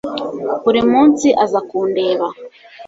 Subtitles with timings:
[0.63, 2.27] Buri munsi aza kundeba